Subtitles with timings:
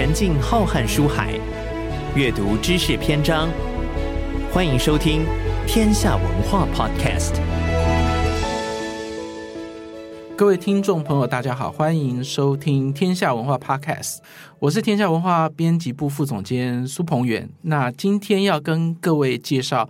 [0.00, 1.38] 沉浸浩瀚书海，
[2.16, 3.50] 阅读知识篇章。
[4.50, 5.20] 欢迎收听
[5.66, 7.34] 《天下文化 Podcast》。
[10.34, 14.16] 各位听众朋友，大家好，欢迎收听《天下文化 Podcast》。
[14.58, 17.46] 我是天下文化编辑部副总监苏鹏远。
[17.60, 19.86] 那今天要跟各位介绍。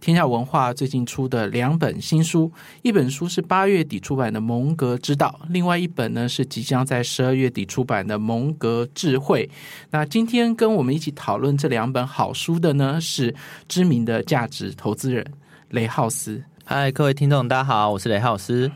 [0.00, 2.50] 天下文化最近出的两本新书，
[2.80, 9.46] 一本书是八月底出版的《蒙格之道》，另外一本呢是即将在十二月底出版的《蒙格智慧》。
[9.90, 13.34] 那今天跟我们一起讨论这两本好书的呢，是
[13.68, 15.22] 知名的价值投资人
[15.68, 16.42] 雷浩斯。
[16.72, 18.70] 嗨，各位听众，大家好，我是雷浩斯。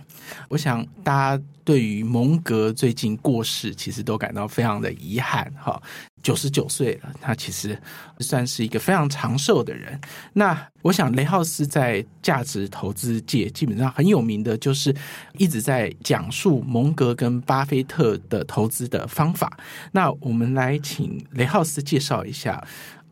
[0.48, 5.48] 我想大家对于蒙格最近过世，其实都感到非常的遗憾。
[5.56, 5.80] 哈，
[6.20, 7.80] 九十九岁了，他其实
[8.18, 9.96] 算是一个非常长寿的人。
[10.32, 14.92] 那我想雷浩斯在价值投资界基本上很有名的，就是
[15.38, 19.56] 一直在讲述蒙格跟巴菲特的投资的方法。
[19.92, 22.60] 那我们来请雷浩斯介绍一下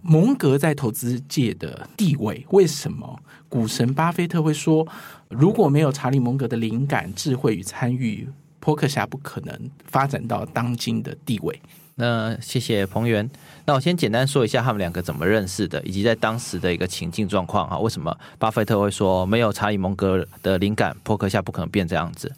[0.01, 3.23] 蒙格在投资界的地位，为什么？
[3.53, 4.89] 股神巴菲特会说
[5.29, 8.27] ：“如果没有查理·蒙格的灵感、智慧与参与，
[8.59, 11.61] 波克侠不可能发展到当今的地位。”
[11.97, 13.31] 那谢谢彭源。
[13.67, 17.79] 那我先简单说一下他们两个怎么认识的，以及在当时的一个情境状况哈。
[17.79, 22.33] 为什么巴菲特会说没有查理·蒙格的灵感，波克侠不可能变这样子？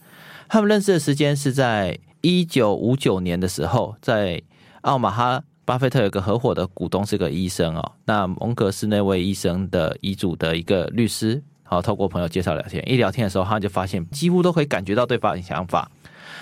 [0.48, 4.42] 他们认识的时间是在一九五九年的时候，在
[4.81, 5.45] 奥马哈。
[5.65, 15.91] 巴菲特有个合伙的股东是个医生哦，那蒙格是那位医生的遗嘱的一个律师，好，透过朋友介绍聊天，一聊天的时候，他就发现几乎都可以感觉到对方的想法。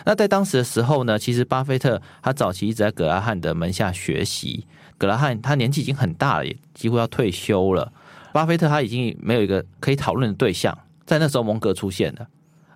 [0.04, 4.66] 那在当时的时候呢，其实巴菲特他早期一直在葛拉汉的门下学习，
[4.98, 7.92] 葛拉汉他年纪已经很大了，也几乎要退休了。
[8.32, 12.26] 巴菲特他已经没有一个可以讨论的对象，在那时候蒙格出现了，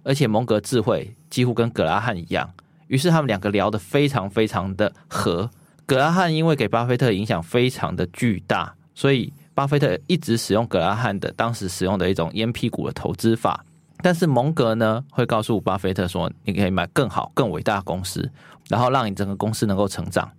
[0.04, 2.48] 而且蒙格智慧几乎跟葛拉汉一样，
[2.86, 5.50] 于是他们两个聊得非常非常的合。
[5.86, 13.64] 葛拉汉因为给巴菲特影响非常的巨大，所以巴菲特一直使用葛拉汉的当时使用的一种烟屁股的投资法。
[14.02, 18.28] 但是蒙格呢，会告诉巴菲特说：“你可以买更好、更伟大的公司，
[18.68, 20.30] 然后让你整个公司能够成长。”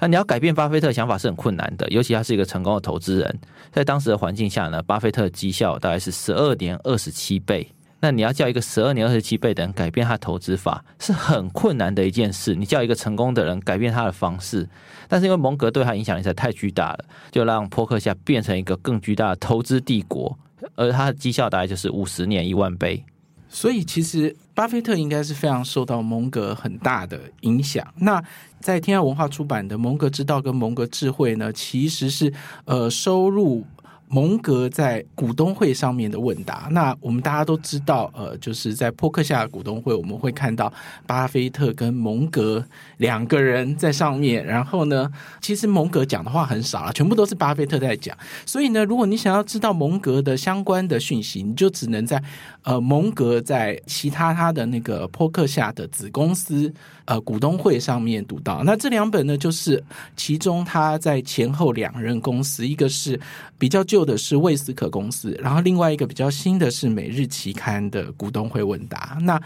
[0.00, 3.38] 那你要改变巴菲特的想法是很困难的，尤其他是一个成功的投资人，
[3.70, 7.70] 在当时的环境下呢，巴菲特的绩效大概是十二点二十七倍。
[8.00, 12.54] 那你要叫一个十二年二十七倍的人改变他投资法是很困难的一件事。
[12.54, 14.68] 你叫一个成功的人改变他的方式，
[15.08, 20.38] 但是因为蒙格对他影响力实在太巨大了，就让波克夏变成一个更巨大的投资帝国，
[20.76, 23.04] 而他的绩效大概就是五十年一万倍。
[23.48, 27.84] 所以其实巴菲特应该是非常受到蒙格很大的影响。
[27.96, 28.22] 那
[28.60, 32.32] 在天下文化出版的《蒙格之道》跟《蒙格智慧》呢，其实是
[32.64, 33.66] 呃收入。
[34.10, 40.72] 蒙格在股东会上面的问答，那我们大家都知道，呃，就是在波克夏的股东会，我们会看到
[41.06, 42.64] 巴菲特跟蒙格
[42.96, 44.42] 两个人在上面。
[44.42, 45.10] 然后呢，
[45.42, 48.16] 其实蒙格讲的话很少了，全部都是巴菲特在讲。
[48.46, 52.22] 所以呢，如果你想要知道蒙格的相关的讯息，你就只能在
[52.62, 56.72] 呃蒙格在其他他的那个波克夏的子公司
[57.04, 58.62] 呃股东会上面读到。
[58.64, 59.84] 那这两本呢，就是
[60.16, 63.20] 其中他在前后两任公司，一个是
[63.58, 63.97] 比较旧。
[63.98, 69.18] 做的是魏斯可公司，然后另外一个比较新的是每日期刊的股东会问答。
[69.22, 69.42] 那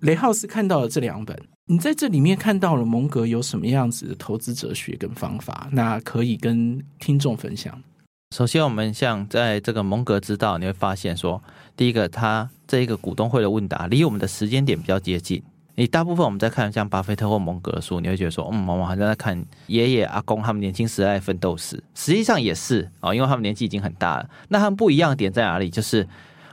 [0.00, 1.34] 雷浩斯看到了这两本，
[1.64, 5.70] 你在这里面看到了蒙格有什么样子的投资哲学跟方法？
[5.72, 7.82] 那可以跟听众分享。
[8.36, 11.42] 首先，我们像在这个蒙格之道，你会发现说，
[11.74, 15.42] 第一个，他这一个股东会的问答离我们的时间点比较接近。
[15.76, 21.82] 你大部分我们在看像巴菲特或蒙格的书，你会觉得说，嗯，我们好像在看爷爷阿公他们年轻时代奋斗史。
[21.94, 24.30] 实际上也是啊，因为他们年纪已经很大了。
[24.48, 25.68] 那他们不一样的点在哪里？
[25.68, 26.06] 就是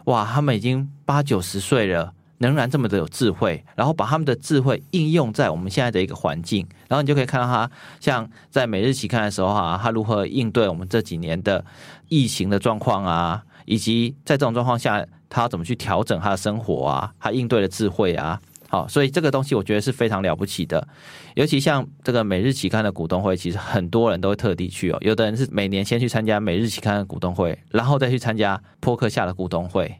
[0.06, 11.64] 哇，他们已经八九十岁了，仍然这么的有智慧，然后把他们的智慧应用在我们现在的一个环境，然后你就可以看到他像在每日期刊的时候啊，他如何应对我们这几年的
[12.10, 18.42] 疫情的状况啊，以及在这种状况下，他怎么去调整他的生活啊，他应对的智慧啊。
[18.72, 20.88] 好，所以这个东西我觉得是非常了不起的，
[21.36, 24.98] 尤其像这个每日期刊的股东会，其实很多人都会特地去哦。
[25.02, 29.94] 有的人是每年先去参加每日期刊的股东会，然后再去参加波克下的股东会。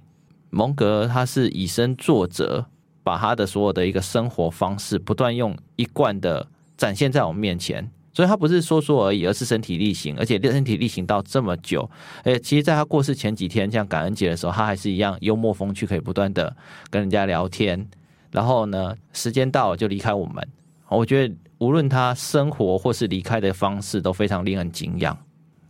[0.52, 2.66] 蒙格他是以身作则，
[3.04, 6.48] 把他的所有的一个生活方式不断用一贯的
[6.78, 11.92] 展现在我们面前，所以他不是说说而已，而是身体力行，而且身体力行到这么久。
[12.24, 16.56] 诶，其实在他过世前几天，像感恩节的时候，他还是一样幽默风趣，可以不断的
[16.90, 17.86] 跟人家聊天。
[18.32, 20.48] 然后呢，时间到了就离开我们。
[20.90, 25.18] 我觉得无论他生活或是离开的方式都非常令人敬仰。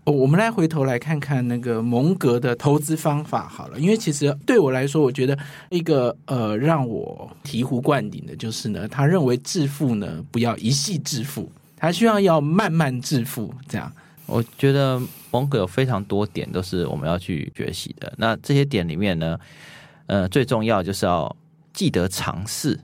[0.06, 5.38] 我们来回头来看看那个蒙格的投资方法好了，因为其实对我来说，我觉得
[5.70, 11.48] 一个呃让我醍醐灌顶的就是呢，他认为致富呢不要一夕致富。
[11.78, 13.54] 他需要要慢慢致富。
[13.68, 13.92] 这样，
[14.26, 15.00] 我觉得
[15.30, 18.12] 蒙格有非常多点都是我们要去学习的。
[18.18, 19.40] 那这些点里面呢，
[20.08, 21.36] 呃，最重要就是要
[21.74, 22.80] 记得尝试。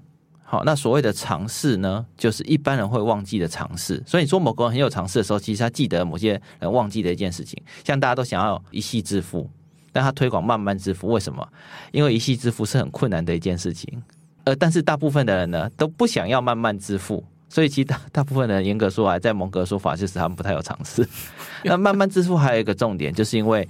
[0.50, 4.02] 好，那所谓的尝试呢，就是一般人会忘记的尝试。
[4.08, 7.62] 所以你说某个人很有尝试的时候，其实他记得某些人忘记的一件事情。
[7.84, 9.50] 像大家都想要一夕致富，
[9.92, 11.46] 但他推广慢慢致富，为什么？
[11.92, 14.02] 因为一夕致富是很困难的一件事情。
[14.46, 17.22] 呃，但是大部分的人呢，都不想要慢慢致富。
[17.50, 21.06] 所以其实大大部分的人严格说来，在蒙格说法就是他们不太有尝试。
[21.66, 23.68] 那慢慢致富还有一个重点，就是因为。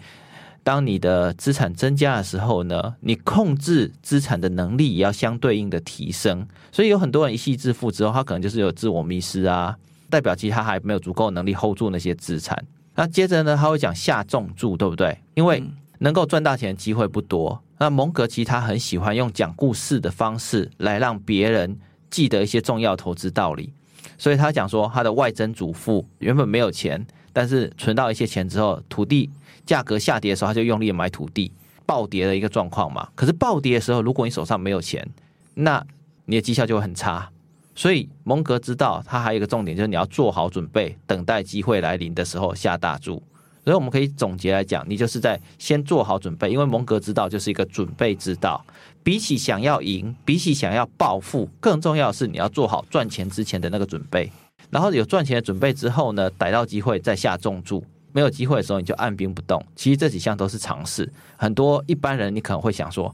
[0.68, 6.46] 当你的资产增加的时候呢，你控制资产的能力也要相对应的提升。
[6.74, 9.78] 所以有很多人一夕致富之后，他可能就是有自我迷失啊，
[10.10, 12.62] 代表其实他还没有足够能力 hold 住那些资产。
[12.96, 15.18] 那接着呢，他会讲下重注，对不对？
[15.36, 15.64] 因为
[16.00, 17.64] 能够赚大钱的机会不多。
[17.78, 21.78] 那蒙格其实他很喜欢用讲故事的方式来让别人
[22.10, 23.72] 记得一些重要投资道理。
[24.18, 29.30] 所以他讲说，他的外曾祖父原本没有钱，但是存到一些钱之后，土地。
[29.68, 31.52] 价格下跌的时候，他就用力买土地，
[31.86, 33.08] 暴跌的一个状况嘛。
[33.14, 35.08] 可是暴跌的时候，如果你手上没有钱，
[35.54, 35.86] 那
[36.26, 37.30] 你的绩效就会很差。
[37.76, 43.22] 所以蒙格知道，他还有一个重点，就是你要做好准备，等待机会来临的时候下大注。
[43.64, 48.66] 所以我们可以总结来讲，你就是在先做好准备，因为蒙格之道就是一个准备之道。
[49.04, 54.32] 比起想要赢，比起想要暴富，更重要的是你要做好赚钱之前的那个准备。
[54.70, 57.84] 然后有赚钱的准备之后呢，逮到机会再下重注。
[58.12, 59.64] 没有机会的时候，你就按兵不动。
[59.76, 61.12] 其实这几项都是常识。
[61.36, 63.14] 很多一般人，你可能会想说，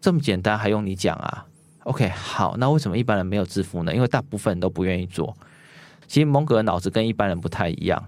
[0.00, 1.46] 这么简单还用你讲啊
[1.84, 3.94] ？OK，好，那为什么一般人没有致富呢？
[3.94, 5.36] 因为大部分人都不愿意做。
[6.06, 8.04] 其实蒙格的脑子跟一般人不太一样。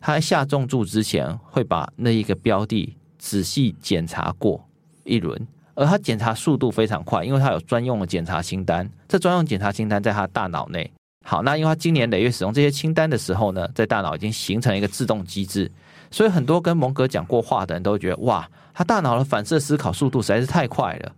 [0.00, 4.64] 他在下重注之前，会把那一个标的仔细检查过
[5.04, 8.88] 一轮，而他检查速度非常快，因为他有专用的检查清单。
[9.08, 10.92] 这专用检查清单在他大脑内。
[11.30, 15.70] 好，那因为他今年累月使用这些清单的时候呢，在大脑已经形成一个自动机制，
[16.10, 21.12] 所以很多跟蒙格讲过话的人都觉得，哇，他大脑的反射思考速度实在是太快了。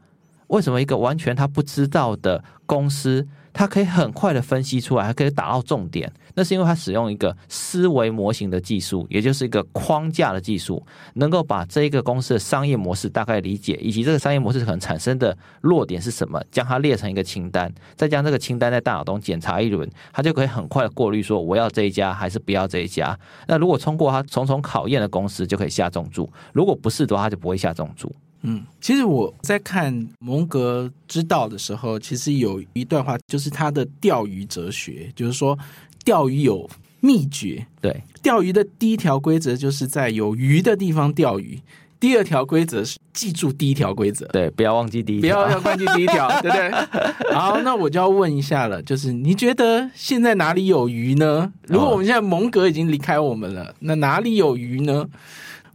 [0.48, 6.10] 为什么一个完全他不知道的公司，他可以很快的分析出来，还可以打到重点？
[6.34, 10.82] 那是因为他使用一个思维模型的技术，也就是一个框架的技术，
[11.14, 23.18] 能够把这一个公司的商业模式大概理解，以及这个商业模式可能产生的弱点是什么，将它列成一个清单，再将这个清单在大脑中检查一轮，他就可以很快的过滤说我要这一家还是不要这一家。
[23.48, 28.14] 那如果通过他重重考验的公司，就可以下重注；如果不是的话，他就不会下重注。
[28.42, 35.58] 嗯，其实我在看蒙格之道的时候，其实有一段话，就是他的钓鱼哲学，就是说
[36.04, 36.68] 钓鱼有
[37.00, 37.66] 秘诀。
[37.82, 41.60] 对，钓鱼的第一条规则就是在有鱼的地方钓鱼，
[41.98, 47.34] 第二条规则是记住第一条规则，对，不要忘记第一条，不要要忘记第一条， 对不对？
[47.34, 51.52] 好，那我就要问一下了，就是你觉得现在哪里有鱼呢？
[51.66, 55.06] 如果我们现在蒙格已经离开我们了，那哪里有鱼呢？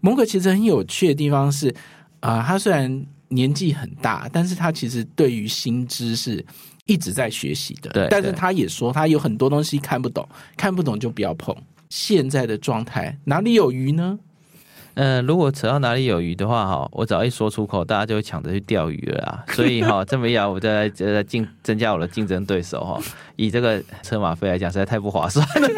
[0.01, 1.71] 蒙格其实很有趣的地方是。
[2.25, 6.43] 啊、呃，他虽然年纪很大，但是他其实对于新知是
[6.87, 7.91] 一直在学习的。
[7.91, 10.27] 对，但是他也说，他有很多东西看不懂，
[10.57, 11.55] 看不懂就不要碰。
[11.89, 14.17] 现在的状态哪里有鱼呢？
[14.95, 19.43] 嗯、呃，如果扯到哪里有鱼的话，哈，我只要一说出口，大家就会抢着去钓鱼了啊。
[19.53, 22.99] 所以哈，这么一来，我再来再竞增加我的竞争对手哈。
[23.35, 25.69] 以这个车马费来讲，实在太不划算了。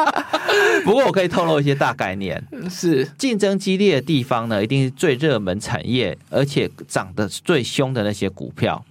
[0.84, 8.82] 不过我可以透露一些大概念，是竞争激烈的地方呢，一定是最热门产业，而且涨得最凶的那些股票。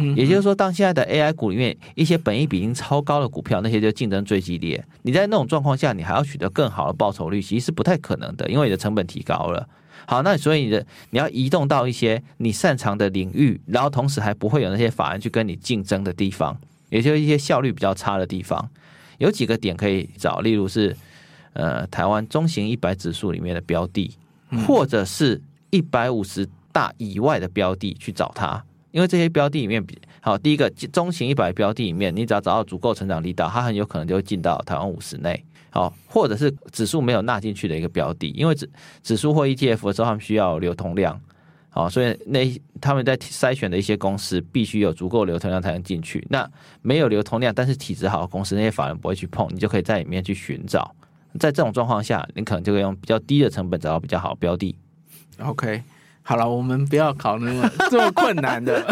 [0.00, 4.82] 嗯，也就是说，当现在的 AI 股里面一些本益比已经超高的股票，那些就竞争最激烈。
[5.02, 9.68] 你在那种状况下，你还要取得更好的报酬率，其实是不太可能的，因为你的成本提高了。
[10.06, 16.56] 好，那所以你的你要移动到一些你擅长的领域，然后同时还不会有那些法人去跟你竞争的地方，
[16.90, 18.70] 也就是一些效率比较差的地方。
[19.18, 20.96] 有几个点可以找，例如是
[21.54, 24.16] 呃台湾中型一百指数里面的标的，
[24.64, 28.64] 或者是一百五十大以外的标的去找它。
[28.90, 29.84] 因为这些标的里面，
[30.20, 38.68] 好，第一个中型一百标的里面，你只要找到足够成长力道，它很有可能就会进到台湾五十内，好，或者是指数没有纳进去的一个标的，因为指
[39.02, 41.20] 指数或 ETF 的时候，他们需要流通量，
[41.70, 42.40] 好，所以那
[42.80, 46.26] 他们在筛选的一些公司必须有足够流通量才能进去。
[46.30, 46.48] 那
[46.80, 50.94] 没有流通量，但是体质好的公司，那些法人不会去碰，你就可以在里面去寻找。
[51.38, 54.74] 在这种状况下，你可能就会用比较低的成本找到比较好的标的。
[55.40, 55.82] OK。
[56.28, 58.84] 好了，我们不要考那么 这么困难的，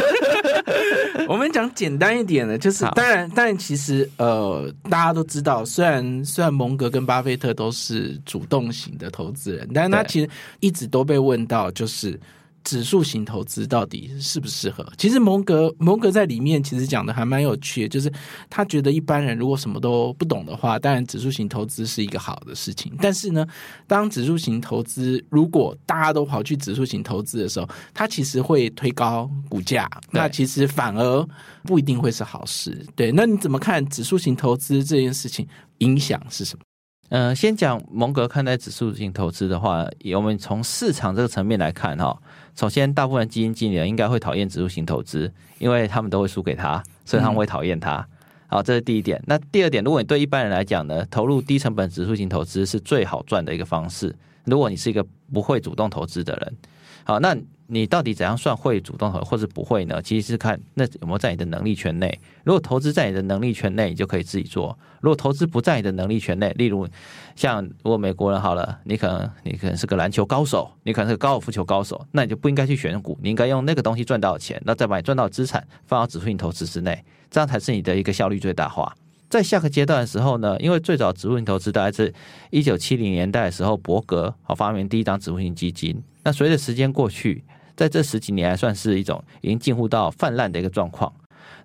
[1.29, 12.19] 我们讲简单一点的，就是当然，当然，其实呃，大家都知道，虽然虽然蒙格跟巴菲特都是主动型的投资人，但是他其实一直都被问到，就是
[12.67, 14.85] 指数型投资到底适不适合？
[14.99, 18.13] 其实蒙格蒙格在里面其实讲的还蛮有趣的，就是
[18.51, 22.93] 他觉得一般人如果什么都不懂的话，当然指数型投资是一个好的事情。
[23.01, 23.47] 但是呢，
[23.87, 31.29] 当指数型投资如果大家都跑去指数型投资的时候，它其实会推高股价，那其实反而
[31.63, 32.85] 不一定会是好事。
[32.97, 35.47] 对，那你怎么看指数型投资这件事情
[35.79, 36.65] 影响是什么？
[37.09, 42.17] 嗯、先讲蒙格看待指数型投资的话，我们从市场这个层面来看哈。
[42.55, 48.07] 首先，大部分基金经理人应该会讨厌指数型投资，因为他们都会输给他，所以他们会讨厌他。
[48.49, 49.23] 好，这是第一点。
[49.27, 54.15] 那第二点，如果你对一般人来讲呢，投入低成本指数型投资是最好赚的一个方式。
[54.45, 56.57] 如果你是一个不会主动投资的人，
[57.05, 57.37] 好，那。
[57.69, 60.01] 你到底怎样算会主动投，或是不会呢？
[60.01, 62.21] 其实是看那有没有在你的能力圈内。
[62.45, 66.87] 如果投资在你的能力圈内，你就可以自己做；如果投资不在你的能力圈内，例如
[67.35, 78.95] 像如果美国人好了，你可能你可能是个篮球高手，你可能是个高尔夫球高手，那你就不应该去选股，你应该用那个东西赚到钱，那再把你赚到资产放到指数型投资之内，这样才是你的一个效率最大化。
[79.29, 82.15] 在下个阶段的时候呢，因为最早指数型投资大概是
[82.51, 86.01] 一九七零年代的时候，伯格好发明第一张指数型基金。
[86.23, 87.43] 那随着时间过去，
[87.77, 91.13] 在这十几年还算是一种已经近乎到泛滥的一个状况。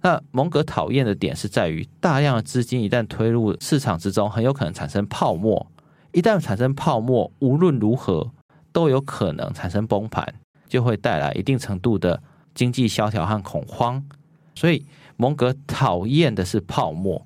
[0.01, 5.65] 那蒙格讨厌的点是在于，大量的资金一旦推入市场之中，很有可能产生泡沫。
[6.11, 8.31] 一旦产生泡沫，无论如何
[8.71, 10.33] 都有可能产生崩盘，
[10.67, 12.21] 就会带来一定程度的
[12.53, 14.03] 经济萧条和恐慌。
[14.55, 17.25] 所以蒙格讨厌的是泡沫，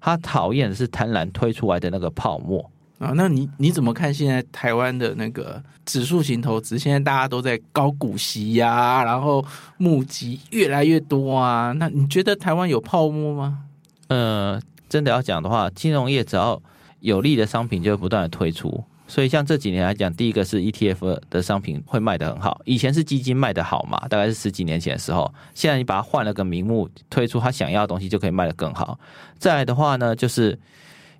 [0.00, 2.70] 他讨厌的是贪婪推出来的那个泡沫。
[2.98, 6.78] 啊，那你你怎么看现在台湾的那个指数型投资？
[6.78, 9.44] 现在大家都在高股息呀、然后
[9.78, 11.72] 募集越来越多啊。
[11.72, 13.64] 那你觉得台湾有泡沫吗？
[14.06, 16.62] 呃，真的要讲的话，金融业只要
[17.00, 18.82] 有利的商品就会不断的推出。
[19.08, 22.62] 所以像这几年来讲，第一个是 ETF 的商品会卖得很好。
[22.64, 25.30] 以前是基金卖得好嘛，大概是十几年前的时候。
[25.52, 28.98] 现在你把它换了个名目，推出他想要的东西，就可以卖得更好。
[29.36, 30.56] 再来的话呢，就是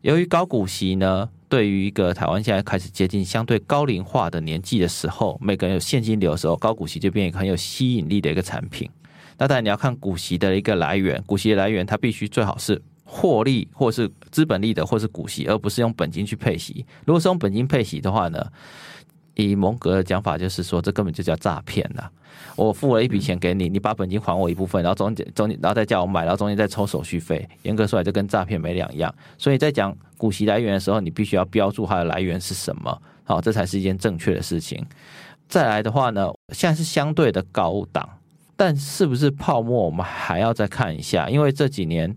[0.03, 1.29] 由于高股息呢。
[1.49, 8.89] 对于一个台湾现在开始接近相对高龄化的年纪的时候，每个人有现金流的时候，高股息就变一个很有吸引力的一个产品。
[9.37, 16.85] 那当然你要看股息的一个来源，股息的来源它必须最好是获利或是资本利得或是股息，而不是用本金去配息。
[17.05, 18.47] 如果是用本金配息的话呢，
[19.35, 22.09] 以蒙格的讲法就是说，这根本就叫诈骗呐。
[22.57, 29.13] 我付了一笔钱给你，你把本金还我一部分，然后中间中间然后再叫我买，然后中间再抽手续费，严格说来就跟诈骗没两样。
[29.37, 34.85] 所以在讲股息来源的时候，你必须要标注它的来源是什么，好，这才是一件正确的事情。
[35.49, 38.09] 再来的话呢，现在是相对的高档，
[38.57, 42.15] 但是不是泡沫，我们还要再看一下，因为这几年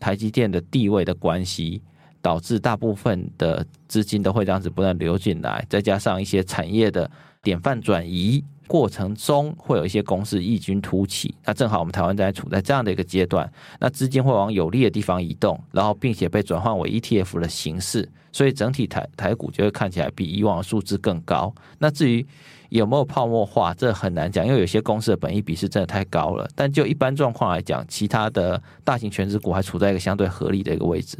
[0.00, 1.82] 台积电的地位的关系，
[2.22, 7.10] 导致大部分的资金都会这样子不断流进来，再加上一些产业的
[7.42, 8.42] 典范转移。
[8.66, 21.54] 过程中会有一些公司异军突起，那正好我们台湾在处在这样的一个阶段，那资金会往有利的地方移动，然后并且被转换为 ETF 的形式，所以整体台台股就会看起来比以往的数字更高。
[21.78, 22.26] 那至于
[22.70, 26.48] 有没有泡沫化，这很难讲，因为有些公司的本益比是真的太高了。
[26.54, 31.18] 但就一般状况来讲，其他的大型权值股还处在一个相对合理的一个位置。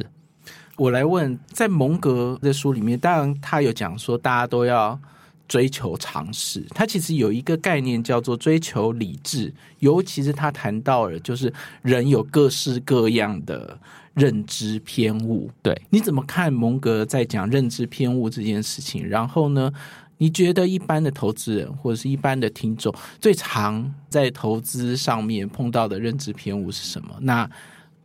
[0.77, 4.99] 我来问，在蒙格的书里面，当然他有讲说，大家都要。
[5.47, 13.77] 追求尝试，他其实有一个概念叫做追求理智，尤其是他谈到了，就是人有各式各样的
[14.13, 15.49] 认知偏误。
[15.61, 19.07] 对，你怎么看蒙格在讲认知偏误这件事情？
[19.07, 19.71] 然后呢，
[20.17, 27.15] 你觉得一般的投资人或者是一般的听众最常在投资上面碰到的认知偏误是什么？
[27.21, 27.49] 那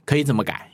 [0.04, 0.69] 可以怎么改？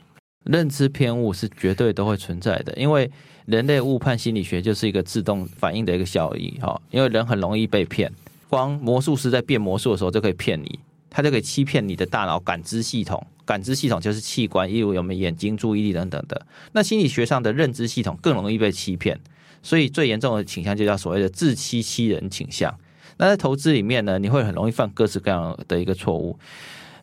[0.47, 3.09] 认知偏误是绝对都会存在的，因为。
[3.47, 8.11] 人类误判心理学就是一个自动反应的一个效应，哈，因为人很容易被骗。
[8.49, 10.77] 光魔术师在变魔术的时候就可以骗你，
[11.09, 13.25] 他就可以欺骗你的大脑感知系统。
[13.45, 16.45] 感知系统就是器官，例如有没有眼睛、注意力等等的。
[16.73, 19.17] 那心理学上的认知系统更容易被欺骗，
[19.63, 22.77] 所以最严重的倾向就叫所谓的自欺欺人倾向。
[23.15, 26.37] 那在投资里面呢，你会很容易犯各式各样的一个错误，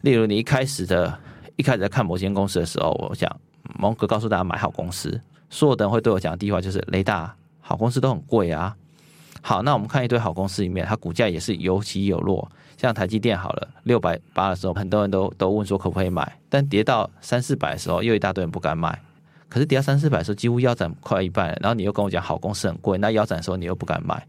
[0.02, 1.18] 例如你一开始的
[1.56, 3.30] 一开始在看某间公司的时候，我想
[3.78, 5.20] 蒙格告诉大家买好公司。
[5.50, 8.76] 所有的人会对我讲第一句话就是：雷大，好公司都很贵啊。
[9.40, 12.50] 好，那我们看一堆好公司里面，它股价也是有起有落。
[12.76, 18.98] 像台积电好了，六百八的时候，很多人都都问说可不可以买，但跌到三四百的时候，又一大堆人不敢买。
[19.48, 24.26] 可是跌到三四百的时候，几乎腰斩快一半，然后你又跟我讲好公司很贵，那腰斩的时候你又不敢买，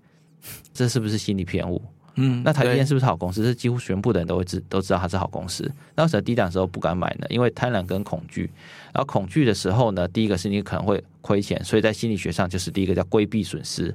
[0.74, 1.82] 这是不是心理偏误？
[2.16, 3.44] 嗯，那台积电是不是好公司？
[3.44, 5.70] 是几乎全部的人都会知都知道它是好公司。
[5.96, 7.28] 那为什么低档的时候不敢买呢？
[7.30, 8.50] 因为贪婪跟恐惧。
[8.94, 13.94] 然后恐惧的时候呢，第一个是你可能会亏钱，所以在心理学上就是第一个叫规避损失。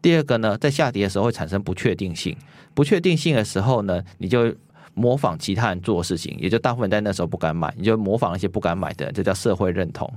[0.00, 2.36] 第二个呢，在下跌的时候会产生不确定性，
[2.74, 4.52] 不确定性的时候呢，你就
[4.94, 10.10] 模仿其他人做事情，也就大部分在那时候不敢买，你就模仿那些不敢买的人，这叫社会认同。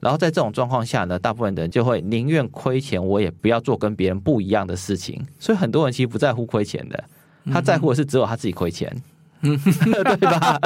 [0.00, 5.24] 然后在这种状况下呢，大部分的人就会宁愿亏钱，我也不要做跟别人不一样的事情。
[5.38, 7.04] 所以很多人其实不在乎亏钱的，
[7.52, 8.90] 他在乎的是只有他自己亏钱，
[9.42, 10.58] 嗯，对吧？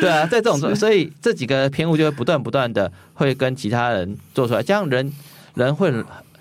[0.00, 5.12] 对啊，在这种，所以这几个偏误就会不断不断的会跟其他人做出来，这样人
[5.54, 5.92] 人会。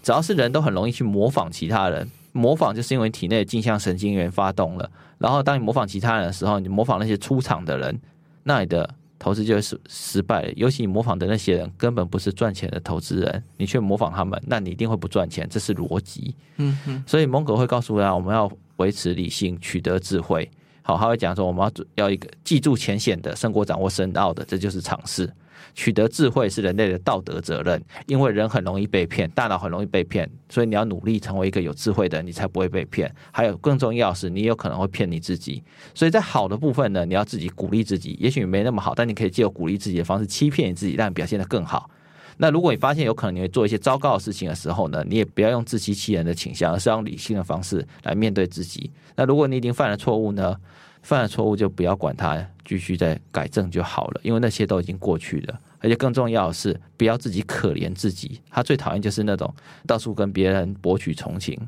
[0.04, 4.90] 只要是人都很容易去模仿其他人，模仿就是因为体内的镜像神经元发动了。
[5.18, 8.00] 然后当你模仿其他人的时候，你模仿那些出场的人，
[8.44, 10.52] 那你的投资就会失失败了。
[10.54, 16.34] 尤其你模仿的那些人根本不是赚钱的投资人，你却模仿他们，那你一定会不赚钱，这是逻辑。
[16.58, 17.04] 嗯哼。
[17.06, 20.50] 所以蒙格会告诉大家，我们要维持理性，取得智慧。
[20.82, 25.32] 好，他会讲说，我们要要一个记住浅显的，胜过掌握深奥的，这就是常识。
[25.74, 33.14] 取得智慧是人类的道德责任，因为人很容易被骗，大脑很容易被骗，所以你要努力成为一个有智慧的人，你才不会被骗。
[33.32, 35.64] 还有更重要的是，你有可能会骗你自己。
[35.94, 41.90] 所以在好的部分呢，你要自己鼓励自己，也许没那么好，但你可以借由鼓励自己的方式欺骗你自己，让你表现得更好。
[42.38, 48.90] 那如果你发现有可能你会做一些糟糕的事情的时候呢，你也不要用自欺欺人的倾向，而是用理性的方式来面对自己。
[49.16, 50.56] 那如果你已经犯了错误呢？
[51.04, 55.60] 犯了错误就不要管它，继续再改正就好了，因为那些都已经过去了。
[55.80, 58.40] 而且更重要的是，不要自己可怜自己。
[58.50, 59.52] 他最讨厌就是那种
[59.88, 61.60] 到处跟别人博取同情，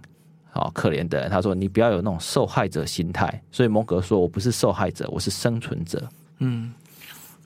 [0.52, 1.30] 好可怜的人。
[1.30, 6.08] 他说：“你不要有那种受害者心态。”所以蒙格说：“我不是受害者，我是生存者。”
[6.40, 6.72] 嗯。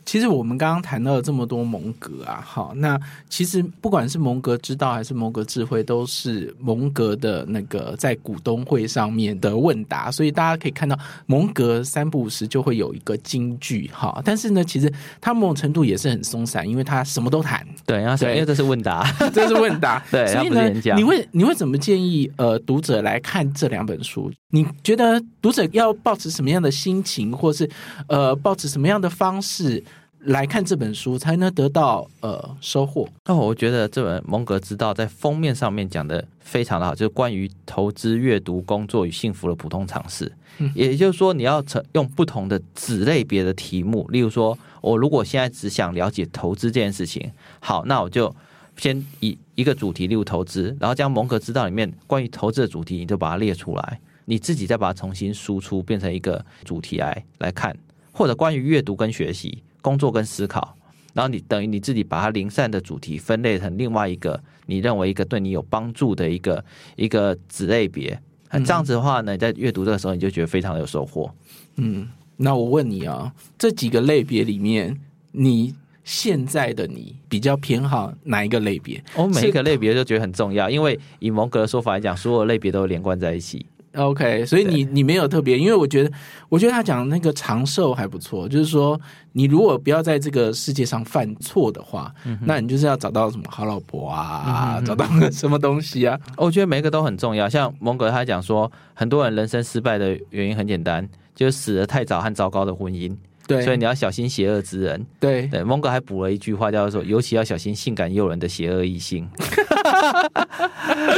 [0.08, 2.98] 其实我们刚刚谈到了这么多蒙格啊，好，那
[3.30, 24.32] 其实不管是蒙格之道还是蒙格智慧，都是蒙格的那个在股东会上面的问答，所以大家可以看到蒙格三不五时就会有一个金句哈，但是呢，其实他某种程度也是很松散，因为他什么都谈，对，然后因为这是问答， 这是问答， 对，所以呢，你会你会怎么建议呃读者来看这两本书？
[24.50, 27.70] 你觉得读者要抱持什么样的心情，或是
[28.08, 29.84] 呃抱持什么样的方式？
[30.22, 33.08] 来看这本书才能得到呃收获。
[33.28, 40.30] 那我觉得这本《蒙格之道》在封面上面讲的非常的好，就是关于投资、阅读、工作与幸福的普通常识。
[40.58, 48.36] 嗯，也就是说，你要成用不同的子类别的题目，例如说，我如果现在只想了解投资这件事情，好，那我就
[48.76, 57.76] 先以一个主题，例如投资，然后将《蒙格之道》里面关于投资的主题，你就把它列出来，你自己再把它重新输出，变成一个主题来来看，
[58.12, 59.64] 或者关于阅读跟学习。
[59.80, 60.76] 工作跟思考，
[61.14, 66.66] 然后你等于你自己把它零散的主题分类成另外一个你认为一个对你有帮助的一个
[66.98, 68.20] 一个子类别，
[68.52, 71.34] 那这样子的话呢，你在阅读这个时候你就觉得非常的有收获。
[71.78, 75.00] 嗯，那我问你啊，这几个类别里面，
[75.32, 79.02] 你现在的你比较偏好哪一个类别？
[79.16, 83.66] 我每一个类别都觉得很重要，因为以蒙格的说法来讲，所有类别都连贯在一起。
[83.98, 86.12] OK，所以你你没有特别，因为我觉得，
[86.50, 89.00] 我觉得他讲那个长寿还不错，就是说，
[89.34, 96.20] 你如果不要在这个世界上犯错的话，嗯、那你就是要找到什么好老婆啊，嗯、找到什么东西啊？
[96.38, 97.50] 我觉得每一个都很重要。
[97.50, 103.16] 像蒙格他讲说，很多人人生失败的原因很简单，就是死的太早和糟糕的婚姻。
[103.48, 105.06] 对，所以你要小心邪恶之人。
[105.20, 109.28] 对对，蒙哥还补了一句话，叫做“尤其要小心性感诱人的邪恶异性。”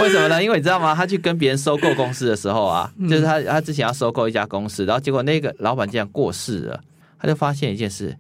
[0.02, 0.42] 为什么呢？
[0.42, 0.94] 因为你知道吗？
[0.94, 6.80] 他去跟别人收购公司的时候啊，就是他他之前要收购一家公司，然后结果那个老板竟然过世了，
[7.20, 8.16] 他就发现一件事：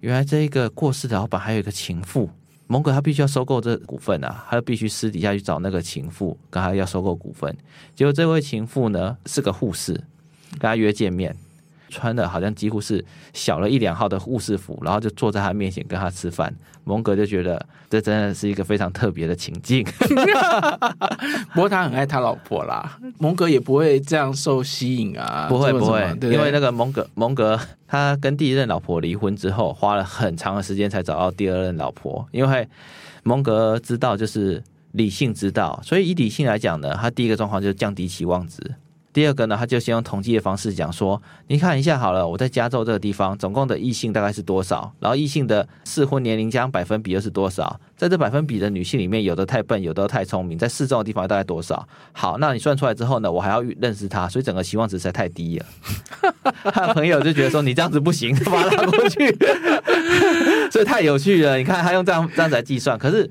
[0.00, 2.28] 原来这一个过世的老板还有一个情妇。
[2.66, 7.56] 蒙哥他必须要收购这股份啊，他就必须私底下去找那个情妇，跟他要收购股份。
[7.96, 9.94] 结果这位情妇呢是个护士，
[10.52, 11.34] 跟他约见面。
[11.88, 16.54] 穿的好像几乎是小了一两号的护士服，然后就坐在他面前跟他吃饭。
[16.84, 19.84] 蒙格就觉得这真的是一个非常特别的情境。
[21.52, 25.46] 不过他很爱他老婆啦，蒙格也不会这样受吸引啊。
[25.50, 32.26] 不会不会，因为那个蒙格蒙格他跟第一任老婆离婚之后，花了很长的时间才找到第二任老婆。
[32.32, 32.66] 因为
[33.22, 38.62] 蒙格知道就是理性之道，所以以理性来讲呢，他第一个状况就是降低期望值。
[39.18, 44.92] 第二个呢，他就先用统计的方式讲说，你看一下好了，我在加州这个地方，总共的异性大概是多少？
[45.00, 47.80] 然后异性的适婚年龄加百分比又是多少？
[47.96, 51.84] 在这百分比的女性里面，有的太笨，有的太聪明，在适中的地方大概多少？
[52.12, 55.66] 好，那你算出来之后呢，我还要认识他，所以整个期望值实在太低了。
[56.72, 59.36] 他的朋友就觉得说，你这样子不行，把他拉过去，
[60.70, 61.56] 所以太有趣了。
[61.56, 63.28] 你看他用这样这样子来计算，可是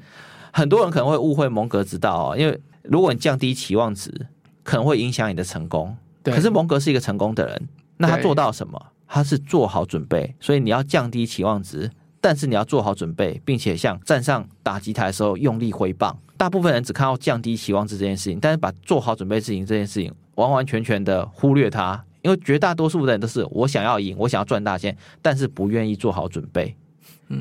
[0.51, 4.27] 很多人可能会误会蒙格之道哦，因为如果你降低期望值。
[4.67, 6.35] 可能会影响你的成功，对。
[6.35, 8.77] 可是蒙格是一个成功的人，那他做到什么？
[9.07, 16.19] 他是做好准备，所以你要降低期望值，但是你要做好准备，并且像站上打击台的时候用力挥棒。
[16.35, 26.75] 大部分人只看到降低期望值这件事情，但是把做好准备事情这件事情完完全全的忽略它，因为绝大多数的人都是我想要赢，我想要赚大钱，但是不愿意做好准备，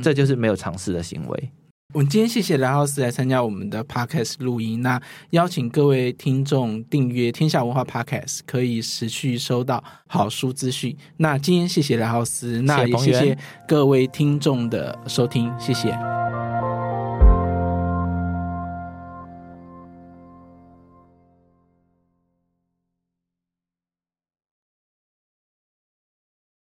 [0.01, 1.51] 这就是没有尝试的行为。
[1.97, 10.95] 我们今天谢谢莱浩斯来参加我们的 Podcast 录音，那邀请各位听众订阅天下文化 Podcast，可以持续收到好书资讯。
[11.17, 15.99] 那今天谢谢莱浩斯，那也谢谢各位听众的收听，谢谢。